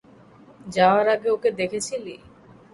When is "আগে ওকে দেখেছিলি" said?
1.15-2.15